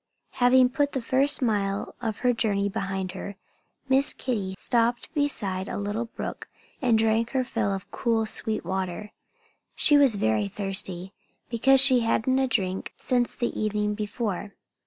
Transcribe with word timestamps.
Having 0.39 0.69
put 0.69 0.93
the 0.93 0.99
first 1.03 1.43
mile 1.43 1.93
of 2.01 2.17
her 2.25 2.33
journey 2.33 2.67
behind 2.69 3.11
her, 3.11 3.35
Miss 3.87 4.15
Kitty 4.15 4.55
stopped 4.57 5.13
beside 5.13 5.69
a 5.69 5.77
little 5.77 6.05
brook 6.05 6.47
and 6.81 6.97
drank 6.97 7.33
her 7.33 7.43
fill 7.43 7.71
of 7.71 7.91
cool, 7.91 8.25
sweet 8.25 8.65
water. 8.65 9.11
She 9.75 9.97
was 9.99 10.15
very 10.15 10.47
thirsty, 10.47 11.13
because 11.51 11.79
she 11.81 11.99
hadn't 11.99 12.39
had 12.39 12.45
a 12.45 12.47
drink 12.47 12.93
since 12.97 13.35
the 13.35 13.49
evening 13.51 13.93
before. 13.93 14.53